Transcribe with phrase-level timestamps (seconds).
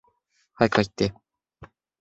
[0.55, 1.13] 早く入って。